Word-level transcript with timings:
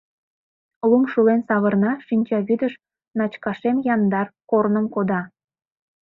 Лум 0.89 1.03
шулен 1.11 1.41
савырна 1.47 1.91
шинчавӱдыш, 2.07 2.73
Начкашем 3.17 3.77
яндар 3.93 4.27
корным 4.49 4.85
кода. 4.93 5.21